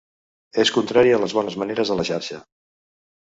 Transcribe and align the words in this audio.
És 0.63 0.71
contrari 0.77 1.11
a 1.17 1.19
les 1.25 1.35
bones 1.39 1.57
maneres 1.63 1.91
a 1.91 1.97
la 1.99 2.07
xarxa. 2.09 2.39